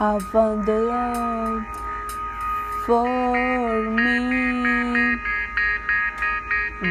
I 0.00 0.18
found 0.18 0.66
the 0.66 0.78
love 0.80 1.62
for 2.86 3.82
me. 3.90 5.18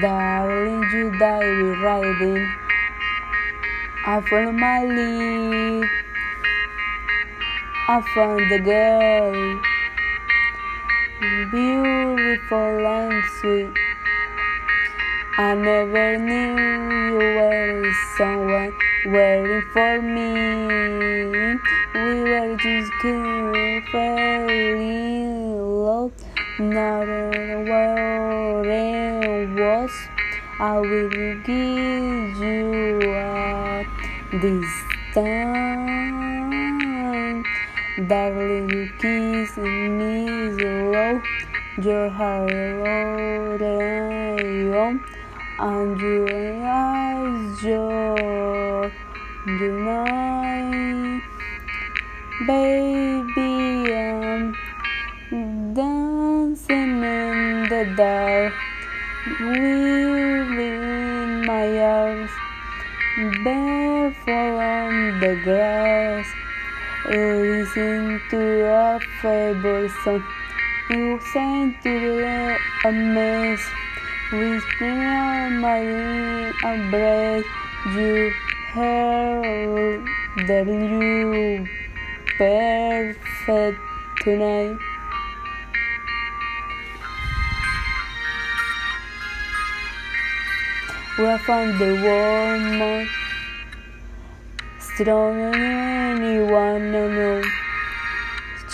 Darling, 0.00 0.82
you 0.92 1.18
die 1.18 1.62
with 1.62 1.78
riding. 1.80 2.54
I 4.06 4.20
follow 4.30 4.52
my 4.52 4.84
lead. 4.84 5.84
I 7.88 8.00
found 8.14 8.50
the 8.50 8.60
girl, 8.60 9.60
beautiful 11.50 12.86
and 12.86 13.24
sweet. 13.40 13.74
I 15.36 15.54
never 15.54 16.16
knew 16.16 16.56
you 17.10 17.18
were 17.18 17.92
someone 18.16 18.72
waiting 19.06 19.62
for 19.72 20.00
me. 20.00 20.34
We 21.94 22.22
were 22.24 22.56
just 22.56 22.92
good, 23.02 23.84
fell 23.92 24.48
in 24.48 25.58
love. 25.84 26.12
Not 26.58 27.08
a 27.08 27.64
word 27.68 28.66
it 28.66 29.48
was. 29.60 29.90
I 30.60 30.78
will 30.78 31.08
give 31.42 32.36
you 32.38 33.00
up 33.12 33.86
this 34.40 34.70
time. 35.14 36.54
Darling, 38.08 38.70
you 38.70 38.88
kiss 39.00 39.56
me 39.58 40.26
slow. 40.58 41.20
Your 41.82 42.08
heart 42.08 42.52
low 42.52 43.58
and 44.86 45.00
and 45.58 46.00
your 46.00 46.66
eyes 46.66 47.62
your 47.62 48.03
night, 49.46 51.22
baby. 52.46 53.92
I'm 53.94 54.54
dancing 55.74 57.02
in 57.02 57.68
the 57.68 57.94
dark, 57.96 58.52
within 59.40 60.80
my 61.46 61.78
arms, 61.78 62.30
barefoot 63.44 64.58
on 64.60 65.20
the 65.20 65.40
grass. 65.44 66.26
Listen 67.10 68.20
to 68.30 68.64
a 68.64 68.98
favorite 69.20 69.92
song. 70.04 70.24
You 70.88 71.20
sang 71.32 71.74
to 71.82 71.90
the 71.90 72.56
a 72.84 72.92
mess. 72.92 73.60
Whisper 74.32 74.86
on 74.86 75.58
my 75.60 75.80
embrace. 76.64 77.44
You 77.94 78.32
you 80.82 81.64
perfect 82.36 83.78
tonight. 84.22 84.76
We 91.16 91.38
found 91.46 91.78
the 91.78 91.94
stronger 94.80 95.52
than 95.52 96.24
anyone 96.24 96.90
I 96.90 97.08
know. 97.14 97.42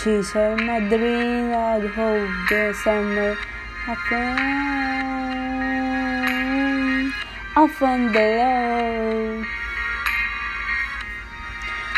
She's 0.02 0.30
her 0.30 0.56
my 0.56 0.80
dream. 0.80 1.52
I 1.52 1.78
hope 1.78 2.48
the 2.48 2.72
summer 2.82 3.36
I 3.86 3.94
I 7.54 7.68
found 7.68 8.14
the 8.14 8.24
love. 8.38 9.69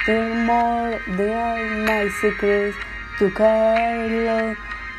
They're 0.05 0.35
more, 0.47 1.01
they 1.17 1.33
are 1.33 1.87
my 1.87 2.09
secrets 2.21 2.77
to 3.19 3.31
carry 3.31 4.57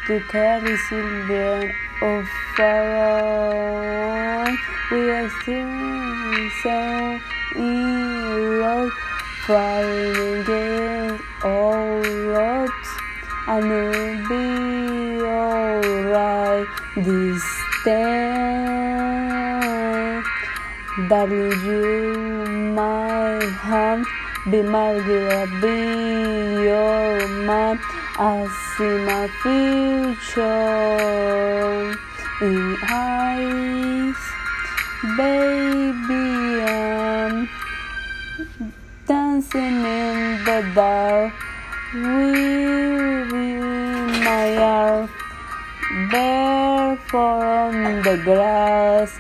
to 0.08 0.20
carry 0.30 0.78
silver 0.90 1.74
of 2.02 2.04
oh, 2.04 2.26
far 2.58 4.48
We 4.92 5.12
are 5.12 5.30
still 5.42 6.50
so 6.62 7.20
in 7.56 8.60
love, 8.62 8.92
fighting 9.46 10.42
against 10.42 11.24
all 11.44 12.36
odds. 12.36 12.90
I 13.48 13.60
know 13.60 13.92
be 14.28 14.46
alright 15.24 16.68
this 16.98 17.44
time. 17.86 18.64
Darling, 21.10 21.52
you 21.66 21.84
my 22.76 23.44
hand, 23.62 24.06
be 24.52 24.62
my 24.62 25.00
girl, 25.00 25.48
be 25.62 26.64
your 26.68 27.28
man. 27.46 27.80
I 28.20 28.46
see 28.76 28.98
my 29.08 29.28
future 29.42 30.44
in 32.42 32.78
eyes, 32.92 34.22
baby. 35.18 36.62
I'm 36.62 37.50
dancing 39.08 39.86
in 39.86 40.44
the 40.44 40.72
dark. 40.76 41.34
Weaving 41.94 43.62
my 44.24 44.58
arm, 44.58 45.10
barefoot 46.10 47.14
on 47.16 48.02
the 48.02 48.18
grass, 48.24 49.12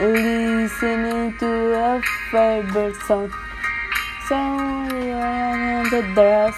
listening 0.00 1.36
to 1.38 1.50
a 1.74 2.02
favorite 2.30 2.96
song. 3.06 3.30
I'm 4.30 5.12
on 5.12 5.84
the 5.90 6.02
dress 6.14 6.56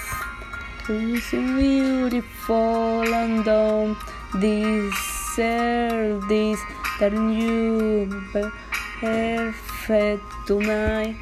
listen 0.88 1.58
beautiful 1.58 3.02
and 3.14 3.44
don't 3.44 3.98
deserve 4.40 6.26
this 6.28 6.58
that 6.98 7.12
you 7.12 8.08
perfect 9.00 10.22
tonight. 10.46 11.16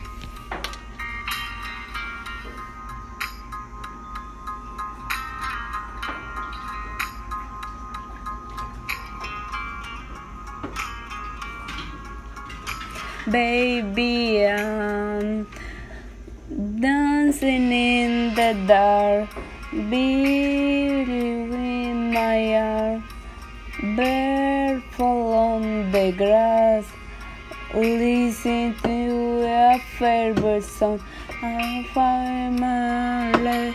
Baby, 13.28 14.47
I'm 14.47 15.49
dancing 16.56 17.71
in 17.71 18.34
the 18.34 18.56
dark, 18.67 19.28
beauty 19.71 21.05
in 21.05 22.12
my 22.15 22.55
arm, 22.55 23.05
barefoot 23.94 25.34
on 25.34 25.93
the 25.93 26.12
grass, 26.12 26.87
listen 27.75 28.75
to 28.83 29.43
a 29.45 29.78
favorite 29.99 30.65
song. 30.65 31.00
I 31.43 31.87
find 31.93 32.59
my 32.59 33.33
last. 33.43 33.66